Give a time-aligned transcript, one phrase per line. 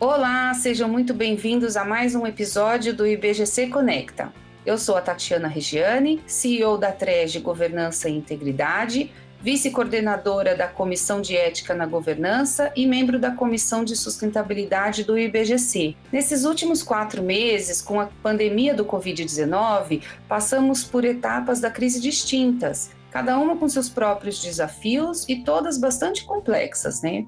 [0.00, 4.32] Olá, sejam muito bem-vindos a mais um episódio do IBGC Conecta.
[4.64, 11.36] Eu sou a Tatiana Regiane, CEO da TREG Governança e Integridade, vice-coordenadora da Comissão de
[11.36, 15.94] Ética na Governança e membro da Comissão de Sustentabilidade do IBGC.
[16.10, 22.90] Nesses últimos quatro meses, com a pandemia do Covid-19, passamos por etapas da crise distintas,
[23.10, 27.26] cada uma com seus próprios desafios e todas bastante complexas, né?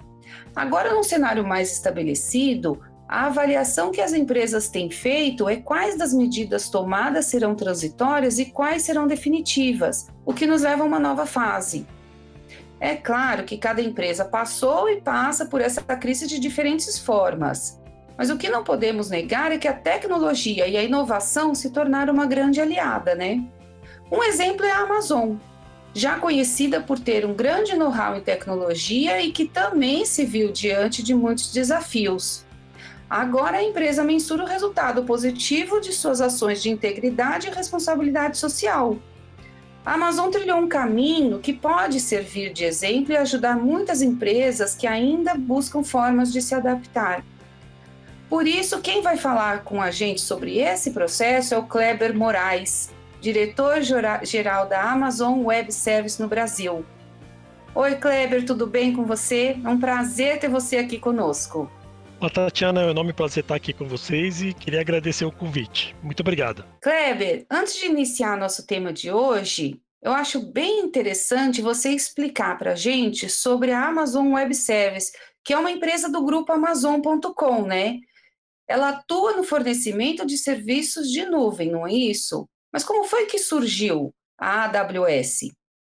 [0.55, 6.15] Agora, num cenário mais estabelecido, a avaliação que as empresas têm feito é quais das
[6.15, 11.27] medidas tomadas serão transitórias e quais serão definitivas, o que nos leva a uma nova
[11.27, 11.87] fase.
[12.81, 17.79] É claro que cada empresa passou e passa por essa crise de diferentes formas,
[18.17, 22.15] mas o que não podemos negar é que a tecnologia e a inovação se tornaram
[22.15, 23.45] uma grande aliada, né?
[24.11, 25.37] Um exemplo é a Amazon,
[25.95, 31.03] já conhecida por ter um grande know-how em tecnologia e que também se viu diante
[31.03, 32.45] de muitos desafios.
[33.09, 38.97] Agora a empresa mensura o resultado positivo de suas ações de integridade e responsabilidade social.
[39.84, 44.87] A Amazon trilhou um caminho que pode servir de exemplo e ajudar muitas empresas que
[44.87, 47.23] ainda buscam formas de se adaptar.
[48.31, 52.91] Por isso, quem vai falar com a gente sobre esse processo é o Kleber Moraes,
[53.23, 56.84] diretor-geral da Amazon Web Service no Brasil.
[57.73, 59.56] Oi, Kleber, tudo bem com você?
[59.65, 61.70] É um prazer ter você aqui conosco.
[62.19, 65.95] Olá, Tatiana, é um enorme prazer estar aqui com vocês e queria agradecer o convite.
[66.03, 66.65] Muito obrigado.
[66.81, 72.73] Kleber, antes de iniciar nosso tema de hoje, eu acho bem interessante você explicar para
[72.73, 75.12] a gente sobre a Amazon Web Service,
[75.45, 78.00] que é uma empresa do grupo Amazon.com, né?
[78.69, 82.48] Ela atua no fornecimento de serviços de nuvem, não é isso?
[82.73, 85.51] Mas como foi que surgiu a AWS?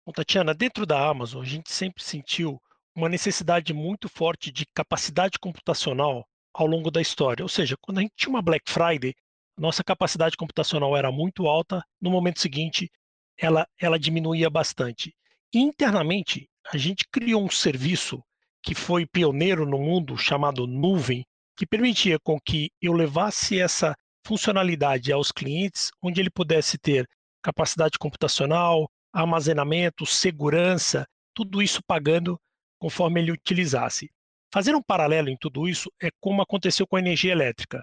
[0.06, 2.60] Bom, Tatiana, dentro da Amazon, a gente sempre sentiu
[2.94, 7.44] uma necessidade muito forte de capacidade computacional ao longo da história.
[7.44, 9.14] Ou seja, quando a gente tinha uma Black Friday,
[9.58, 12.88] nossa capacidade computacional era muito alta, no momento seguinte,
[13.36, 15.14] ela, ela diminuía bastante.
[15.52, 18.22] Internamente, a gente criou um serviço
[18.62, 21.24] que foi pioneiro no mundo, chamado Nuvem,
[21.56, 23.96] que permitia com que eu levasse essa
[24.28, 27.08] funcionalidade aos clientes, onde ele pudesse ter
[27.42, 32.38] capacidade computacional, armazenamento, segurança, tudo isso pagando
[32.78, 34.10] conforme ele utilizasse.
[34.52, 37.82] Fazer um paralelo em tudo isso é como aconteceu com a energia elétrica.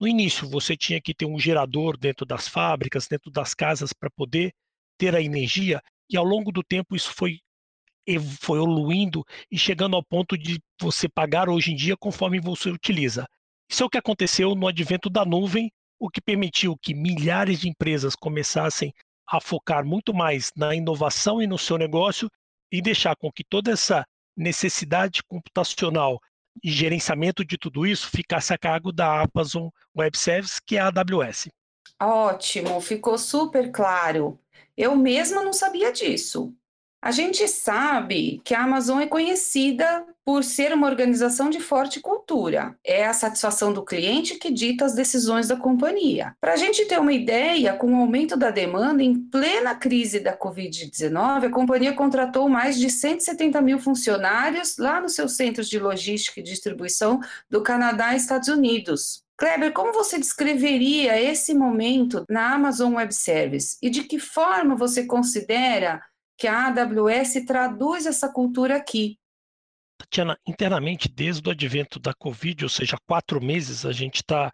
[0.00, 4.10] No início, você tinha que ter um gerador dentro das fábricas, dentro das casas, para
[4.10, 4.52] poder
[4.98, 5.80] ter a energia,
[6.10, 7.38] e ao longo do tempo isso foi,
[8.40, 13.28] foi evoluindo e chegando ao ponto de você pagar hoje em dia conforme você utiliza.
[13.70, 17.68] Isso é o que aconteceu no advento da nuvem, o que permitiu que milhares de
[17.68, 18.92] empresas começassem
[19.28, 22.28] a focar muito mais na inovação e no seu negócio
[22.70, 24.04] e deixar com que toda essa
[24.36, 26.18] necessidade computacional
[26.62, 30.88] e gerenciamento de tudo isso ficasse a cargo da Amazon Web Services, que é a
[30.88, 31.48] AWS.
[32.00, 34.38] Ótimo, ficou super claro.
[34.76, 36.54] Eu mesma não sabia disso.
[37.04, 42.74] A gente sabe que a Amazon é conhecida por ser uma organização de forte cultura.
[42.82, 46.34] É a satisfação do cliente que dita as decisões da companhia.
[46.40, 50.34] Para a gente ter uma ideia, com o aumento da demanda em plena crise da
[50.34, 56.40] Covid-19, a companhia contratou mais de 170 mil funcionários lá nos seus centros de logística
[56.40, 57.20] e distribuição
[57.50, 59.22] do Canadá e Estados Unidos.
[59.36, 65.04] Kleber, como você descreveria esse momento na Amazon Web Service e de que forma você
[65.04, 66.00] considera
[66.36, 69.18] que a AWS traduz essa cultura aqui.
[69.98, 74.52] Tatiana, internamente, desde o advento da Covid, ou seja, quatro meses, a gente está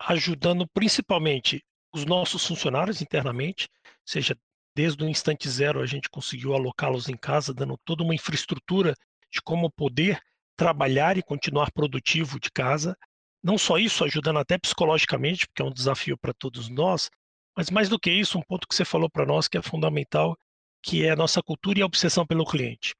[0.00, 3.68] ajudando principalmente os nossos funcionários internamente,
[4.04, 4.36] seja
[4.74, 8.94] desde o instante zero a gente conseguiu alocá-los em casa, dando toda uma infraestrutura
[9.30, 10.20] de como poder
[10.56, 12.96] trabalhar e continuar produtivo de casa.
[13.42, 17.10] Não só isso, ajudando até psicologicamente, porque é um desafio para todos nós,
[17.56, 20.36] mas mais do que isso, um ponto que você falou para nós que é fundamental,
[20.82, 22.94] que é a nossa cultura e a obsessão pelo cliente.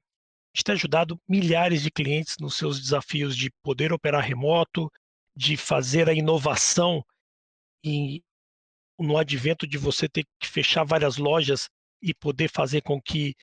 [0.53, 4.91] A gente tem ajudado milhares de clientes nos seus desafios de poder operar remoto,
[5.37, 7.05] de fazer a inovação
[7.85, 8.23] e
[8.99, 11.69] no advento de você ter que fechar várias lojas
[12.03, 13.35] e poder fazer com que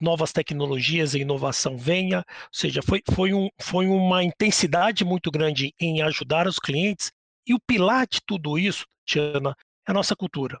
[0.00, 5.72] novas tecnologias e inovação venha, ou seja, foi, foi, um, foi uma intensidade muito grande
[5.80, 7.10] em ajudar os clientes
[7.46, 9.54] e o pilar de tudo isso, Tiana,
[9.86, 10.60] é a nossa cultura.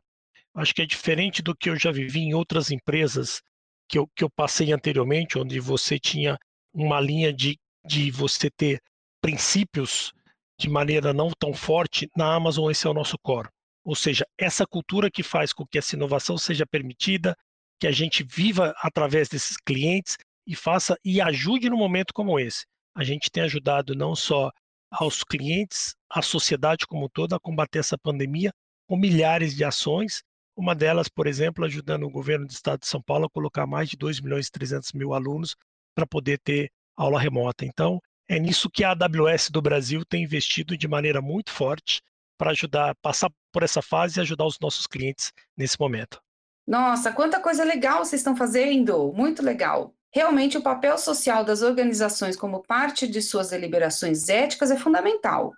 [0.56, 3.42] Acho que é diferente do que eu já vivi em outras empresas
[3.88, 6.38] que eu, que eu passei anteriormente, onde você tinha
[6.72, 8.80] uma linha de, de você ter
[9.20, 10.12] princípios
[10.58, 12.08] de maneira não tão forte.
[12.16, 13.48] Na Amazon, esse é o nosso core.
[13.84, 17.36] Ou seja, essa cultura que faz com que essa inovação seja permitida,
[17.78, 20.16] que a gente viva através desses clientes
[20.46, 22.64] e faça e ajude no momento como esse.
[22.94, 24.50] A gente tem ajudado não só
[24.90, 28.50] aos clientes, à sociedade como toda a combater essa pandemia
[28.86, 30.22] com milhares de ações.
[30.56, 33.90] Uma delas, por exemplo, ajudando o governo do estado de São Paulo a colocar mais
[33.90, 35.54] de 2 milhões e 300 mil alunos
[35.94, 37.66] para poder ter aula remota.
[37.66, 42.00] Então, é nisso que a AWS do Brasil tem investido de maneira muito forte
[42.38, 46.20] para ajudar passar por essa fase e ajudar os nossos clientes nesse momento.
[46.66, 49.12] Nossa, quanta coisa legal vocês estão fazendo!
[49.12, 49.94] Muito legal.
[50.12, 55.52] Realmente, o papel social das organizações como parte de suas deliberações éticas é fundamental.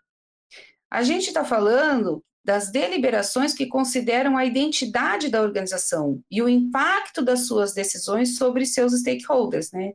[0.90, 7.20] A gente está falando das deliberações que consideram a identidade da organização e o impacto
[7.20, 9.92] das suas decisões sobre seus stakeholders, né?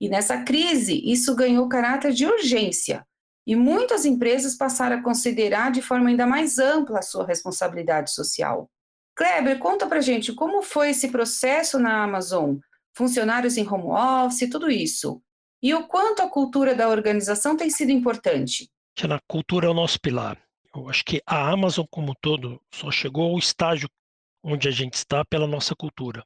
[0.00, 3.04] E nessa crise, isso ganhou caráter de urgência,
[3.44, 8.70] e muitas empresas passaram a considerar de forma ainda mais ampla a sua responsabilidade social.
[9.16, 12.54] Kleber, conta pra gente como foi esse processo na Amazon,
[12.96, 15.20] funcionários em home office, tudo isso.
[15.60, 18.70] E o quanto a cultura da organização tem sido importante.
[19.02, 20.45] A cultura é o nosso pilar.
[20.76, 23.88] Eu acho que a Amazon como um todo só chegou ao estágio
[24.42, 26.22] onde a gente está pela nossa cultura.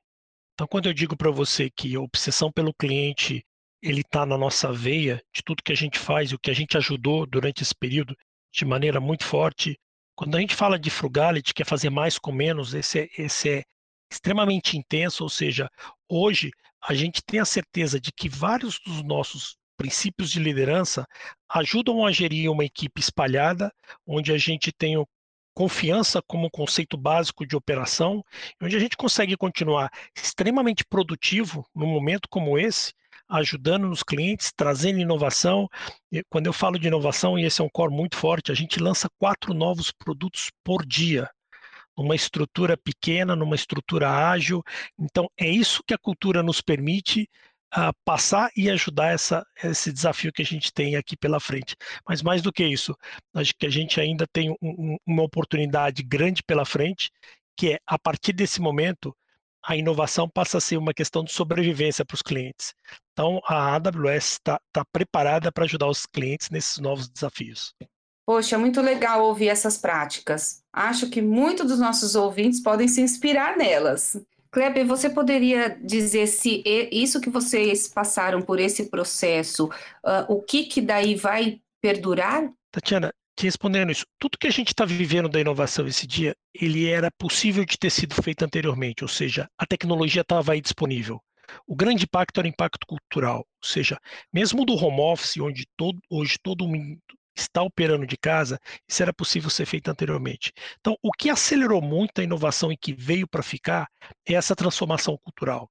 [0.55, 3.45] Então, quando eu digo para você que a obsessão pelo cliente
[3.83, 6.77] ele está na nossa veia de tudo que a gente faz o que a gente
[6.77, 8.15] ajudou durante esse período
[8.53, 9.79] de maneira muito forte.
[10.15, 13.49] Quando a gente fala de frugality, que é fazer mais com menos, esse é, esse
[13.49, 13.63] é
[14.13, 15.71] extremamente intenso, ou seja,
[16.09, 16.51] hoje
[16.83, 21.07] a gente tem a certeza de que vários dos nossos princípios de liderança
[21.49, 23.73] ajudam a gerir uma equipe espalhada,
[24.07, 25.03] onde a gente tem
[25.55, 28.23] confiança como conceito básico de operação,
[28.63, 32.93] onde a gente consegue continuar extremamente produtivo num momento como esse,
[33.27, 35.67] ajudando os clientes, trazendo inovação.
[36.29, 39.09] Quando eu falo de inovação, e esse é um core muito forte, a gente lança
[39.19, 41.27] quatro novos produtos por dia,
[41.97, 44.63] numa estrutura pequena, numa estrutura ágil.
[44.99, 47.31] Então, é isso que a cultura nos permite
[47.77, 51.77] uh, passar e ajudar essa, esse desafio que a gente tem aqui pela frente.
[52.09, 52.97] Mas mais do que isso,
[53.35, 57.11] acho que a gente ainda tem um, uma oportunidade grande pela frente,
[57.57, 59.15] que é, a partir desse momento,
[59.63, 62.75] a inovação passa a ser uma questão de sobrevivência para os clientes.
[63.13, 67.75] Então, a AWS está tá preparada para ajudar os clientes nesses novos desafios.
[68.25, 70.63] Poxa, muito legal ouvir essas práticas.
[70.73, 74.17] Acho que muitos dos nossos ouvintes podem se inspirar nelas.
[74.51, 80.65] Kleber, você poderia dizer se isso que vocês passaram por esse processo, uh, o que,
[80.65, 82.51] que daí vai perdurar?
[82.73, 86.89] Tatiana, te respondendo isso, tudo que a gente está vivendo da inovação esse dia, ele
[86.89, 91.23] era possível de ter sido feito anteriormente, ou seja, a tecnologia estava aí disponível.
[91.67, 93.99] O grande impacto era o impacto cultural, ou seja,
[94.33, 96.99] mesmo do home office, onde todo, hoje todo mundo
[97.37, 100.53] está operando de casa, isso era possível ser feito anteriormente.
[100.81, 103.89] Então, o que acelerou muito a inovação e que veio para ficar
[104.27, 105.71] é essa transformação cultural.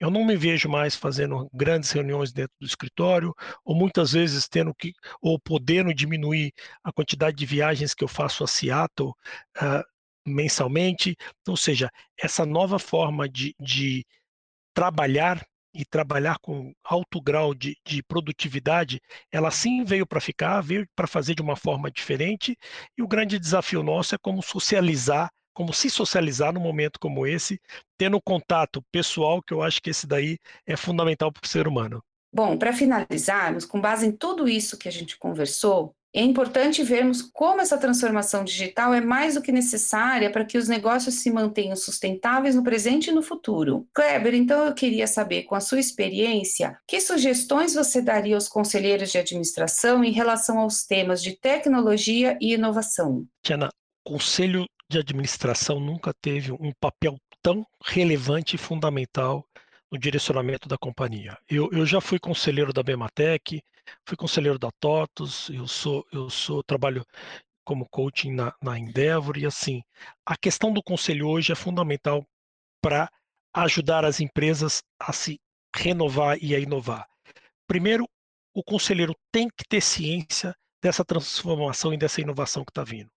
[0.00, 3.34] Eu não me vejo mais fazendo grandes reuniões dentro do escritório,
[3.64, 6.52] ou muitas vezes tendo que, ou podendo diminuir
[6.84, 9.82] a quantidade de viagens que eu faço a Seattle uh,
[10.24, 11.16] mensalmente.
[11.40, 14.06] Então, ou seja, essa nova forma de, de
[14.72, 19.00] trabalhar e trabalhar com alto grau de, de produtividade,
[19.30, 22.56] ela sim veio para ficar, veio para fazer de uma forma diferente,
[22.96, 27.60] e o grande desafio nosso é como socializar como se socializar num momento como esse,
[27.98, 32.00] tendo contato pessoal, que eu acho que esse daí é fundamental para o ser humano.
[32.32, 37.22] Bom, para finalizarmos, com base em tudo isso que a gente conversou, é importante vermos
[37.22, 41.76] como essa transformação digital é mais do que necessária para que os negócios se mantenham
[41.76, 43.86] sustentáveis no presente e no futuro.
[43.94, 49.10] Kleber, então eu queria saber, com a sua experiência, que sugestões você daria aos conselheiros
[49.10, 53.26] de administração em relação aos temas de tecnologia e inovação?
[53.42, 53.68] Tiana,
[54.02, 59.44] conselho de administração nunca teve um papel tão relevante e fundamental
[59.90, 61.36] no direcionamento da companhia.
[61.48, 63.62] Eu, eu já fui conselheiro da Bematec,
[64.06, 67.04] fui conselheiro da TOTUS, eu sou, eu sou trabalho
[67.64, 69.82] como coaching na, na Endeavor e assim,
[70.24, 72.24] a questão do conselho hoje é fundamental
[72.82, 73.10] para
[73.54, 75.38] ajudar as empresas a se
[75.74, 77.06] renovar e a inovar.
[77.66, 78.08] Primeiro,
[78.54, 83.10] o conselheiro tem que ter ciência dessa transformação e dessa inovação que está vindo.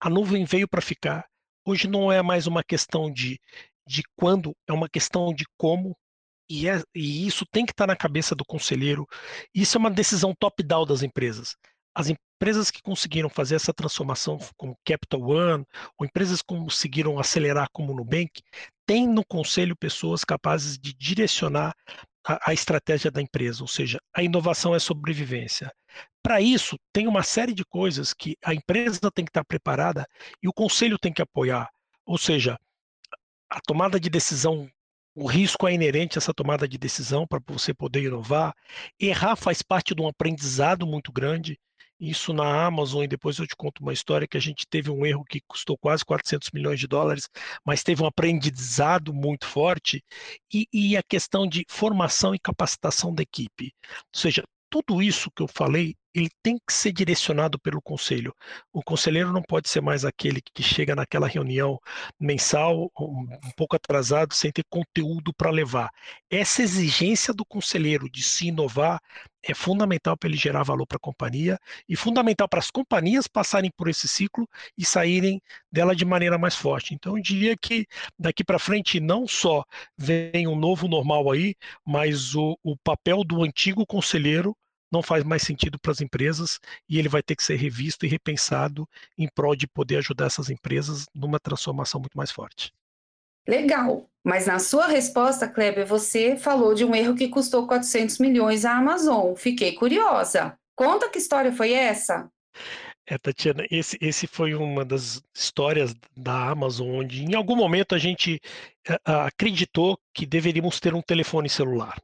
[0.00, 1.24] A nuvem veio para ficar.
[1.64, 3.38] Hoje não é mais uma questão de,
[3.86, 5.96] de quando, é uma questão de como,
[6.48, 9.06] e, é, e isso tem que estar tá na cabeça do conselheiro.
[9.54, 11.56] Isso é uma decisão top-down das empresas.
[11.94, 15.64] As empresas que conseguiram fazer essa transformação, como Capital One,
[15.98, 18.42] ou empresas que conseguiram acelerar, como o Nubank,
[18.86, 21.74] têm no conselho pessoas capazes de direcionar
[22.26, 25.72] a, a estratégia da empresa, ou seja, a inovação é sobrevivência.
[26.22, 30.06] Para isso, tem uma série de coisas que a empresa tem que estar preparada
[30.42, 31.68] e o conselho tem que apoiar.
[32.06, 32.56] Ou seja,
[33.50, 34.70] a tomada de decisão,
[35.14, 38.54] o risco é inerente a essa tomada de decisão para você poder inovar.
[38.98, 41.58] Errar faz parte de um aprendizado muito grande.
[42.00, 45.06] isso na Amazon, e depois eu te conto uma história que a gente teve um
[45.06, 47.28] erro que custou quase 400 milhões de dólares,
[47.64, 50.04] mas teve um aprendizado muito forte,
[50.52, 53.72] e, e a questão de formação e capacitação da equipe.
[54.14, 58.34] Ou seja, tudo isso que eu falei, ele tem que ser direcionado pelo conselho.
[58.72, 61.78] O conselheiro não pode ser mais aquele que chega naquela reunião
[62.18, 65.90] mensal um, um pouco atrasado, sem ter conteúdo para levar.
[66.30, 69.00] Essa exigência do conselheiro de se inovar
[69.42, 73.70] é fundamental para ele gerar valor para a companhia e fundamental para as companhias passarem
[73.76, 75.40] por esse ciclo e saírem
[75.70, 76.94] dela de maneira mais forte.
[76.94, 77.86] Então, eu diria que
[78.18, 79.64] daqui para frente não só
[79.96, 81.54] vem um novo normal aí,
[81.84, 84.56] mas o, o papel do antigo conselheiro
[84.92, 88.08] não faz mais sentido para as empresas e ele vai ter que ser revisto e
[88.08, 92.72] repensado em prol de poder ajudar essas empresas numa transformação muito mais forte.
[93.48, 98.64] Legal, mas na sua resposta, Kleber, você falou de um erro que custou 400 milhões
[98.64, 99.34] à Amazon.
[99.34, 100.56] Fiquei curiosa.
[100.76, 102.30] Conta que história foi essa?
[103.04, 107.98] É, Tatiana, esse, esse foi uma das histórias da Amazon onde em algum momento a
[107.98, 108.40] gente
[108.88, 112.00] uh, acreditou que deveríamos ter um telefone celular.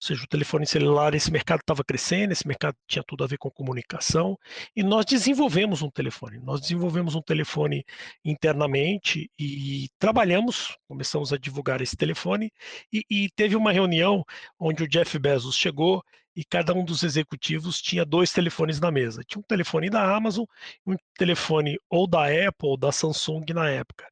[0.00, 3.50] Seja, o telefone celular, esse mercado estava crescendo, esse mercado tinha tudo a ver com
[3.50, 4.38] comunicação,
[4.76, 6.38] e nós desenvolvemos um telefone.
[6.38, 7.84] Nós desenvolvemos um telefone
[8.24, 12.52] internamente e trabalhamos, começamos a divulgar esse telefone,
[12.92, 14.24] e, e teve uma reunião
[14.58, 16.02] onde o Jeff Bezos chegou
[16.38, 19.24] e cada um dos executivos tinha dois telefones na mesa.
[19.26, 20.44] Tinha um telefone da Amazon
[20.86, 24.06] e um telefone ou da Apple ou da Samsung na época.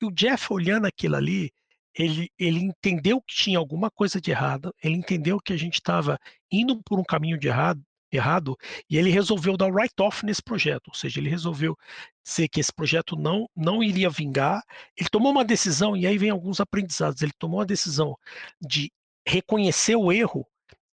[0.00, 1.52] E o Jeff olhando aquilo ali,
[1.98, 6.18] ele, ele entendeu que tinha alguma coisa de errado, ele entendeu que a gente estava
[6.50, 8.56] indo por um caminho de errado, errado
[8.88, 11.76] e ele resolveu dar write-off nesse projeto, ou seja, ele resolveu
[12.24, 14.62] dizer que esse projeto não, não iria vingar.
[14.96, 17.22] Ele tomou uma decisão, e aí vem alguns aprendizados.
[17.22, 18.16] Ele tomou a decisão
[18.60, 18.92] de
[19.26, 20.46] reconhecer o erro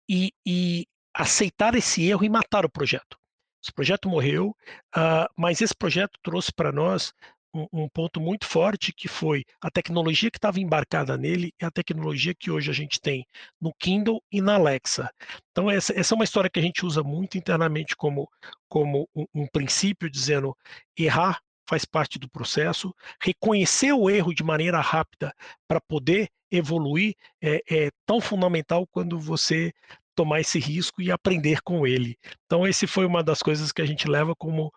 [0.07, 3.17] e, e aceitar esse erro e matar o projeto.
[3.61, 4.55] Esse projeto morreu,
[4.95, 7.13] uh, mas esse projeto trouxe para nós
[7.53, 12.33] um, ponto muito forte que foi a tecnologia que estava embarcada nele e a tecnologia
[12.33, 13.25] que hoje a gente tem
[13.59, 15.09] no Kindle e na Alexa.
[15.51, 18.29] Então essa, essa é uma história que a gente usa muito internamente como,
[18.67, 20.55] como um, um princípio, dizendo
[20.97, 21.39] errar
[21.69, 22.91] faz parte do processo,
[23.21, 25.31] reconhecer o erro de maneira rápida
[25.67, 29.71] para poder evoluir é, é tão fundamental quando você
[30.15, 32.17] tomar esse risco e aprender com ele.
[32.45, 34.69] Então, esse foi uma das coisas que a gente leva como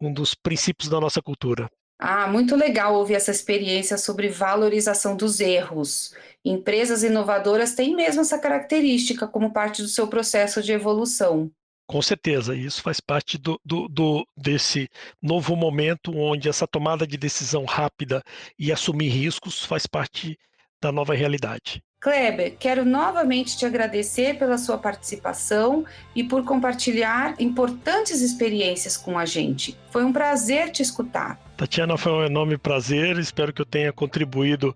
[0.00, 1.70] um dos princípios da nossa cultura.
[2.02, 6.14] Ah, muito legal ouvir essa experiência sobre valorização dos erros.
[6.42, 11.50] Empresas inovadoras têm mesmo essa característica como parte do seu processo de evolução.
[11.86, 14.88] Com certeza, isso faz parte do, do, do, desse
[15.20, 18.22] novo momento onde essa tomada de decisão rápida
[18.58, 20.38] e assumir riscos faz parte
[20.80, 21.82] da nova realidade.
[22.00, 29.26] Kleber, quero novamente te agradecer pela sua participação e por compartilhar importantes experiências com a
[29.26, 29.76] gente.
[29.90, 31.38] Foi um prazer te escutar.
[31.58, 33.18] Tatiana, foi um enorme prazer.
[33.18, 34.74] Espero que eu tenha contribuído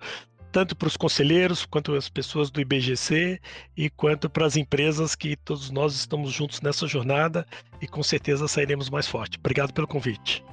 [0.52, 3.40] tanto para os conselheiros, quanto as pessoas do IBGC
[3.74, 7.46] e quanto para as empresas que todos nós estamos juntos nessa jornada
[7.80, 9.38] e com certeza sairemos mais forte.
[9.38, 10.44] Obrigado pelo convite.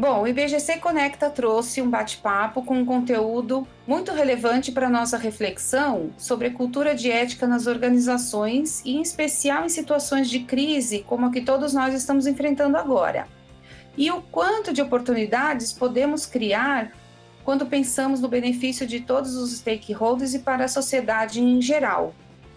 [0.00, 6.08] Bom, o IBGC Conecta trouxe um bate-papo com um conteúdo muito relevante para nossa reflexão
[6.16, 11.26] sobre a cultura de ética nas organizações e, em especial, em situações de crise como
[11.26, 13.28] a que todos nós estamos enfrentando agora.
[13.94, 16.92] E o quanto de oportunidades podemos criar
[17.44, 22.14] quando pensamos no benefício de todos os stakeholders e para a sociedade em geral.